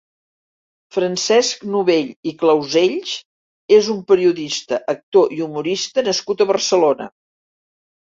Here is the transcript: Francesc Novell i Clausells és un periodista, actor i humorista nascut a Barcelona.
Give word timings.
Francesc 0.95 1.65
Novell 1.73 2.07
i 2.31 2.31
Clausells 2.39 3.11
és 3.77 3.89
un 3.95 3.99
periodista, 4.13 4.79
actor 4.95 5.37
i 5.37 5.45
humorista 5.49 6.05
nascut 6.09 6.43
a 6.43 6.49
Barcelona. 6.53 7.09